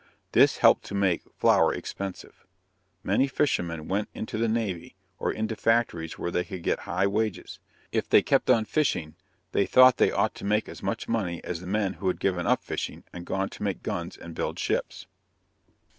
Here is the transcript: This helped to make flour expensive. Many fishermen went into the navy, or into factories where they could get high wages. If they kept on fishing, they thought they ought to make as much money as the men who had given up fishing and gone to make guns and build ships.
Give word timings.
This 0.31 0.57
helped 0.57 0.83
to 0.85 0.95
make 0.95 1.21
flour 1.37 1.71
expensive. 1.71 2.43
Many 3.03 3.27
fishermen 3.27 3.87
went 3.87 4.09
into 4.15 4.39
the 4.39 4.47
navy, 4.47 4.95
or 5.19 5.31
into 5.31 5.55
factories 5.55 6.17
where 6.17 6.31
they 6.31 6.43
could 6.43 6.63
get 6.63 6.79
high 6.89 7.05
wages. 7.05 7.59
If 7.91 8.09
they 8.09 8.23
kept 8.23 8.49
on 8.49 8.65
fishing, 8.65 9.13
they 9.51 9.67
thought 9.67 9.97
they 9.97 10.09
ought 10.09 10.33
to 10.33 10.43
make 10.43 10.67
as 10.67 10.81
much 10.81 11.07
money 11.07 11.39
as 11.43 11.61
the 11.61 11.67
men 11.67 11.93
who 12.01 12.07
had 12.07 12.19
given 12.19 12.47
up 12.47 12.63
fishing 12.63 13.03
and 13.13 13.27
gone 13.27 13.49
to 13.49 13.61
make 13.61 13.83
guns 13.83 14.17
and 14.17 14.33
build 14.33 14.57
ships. 14.57 15.05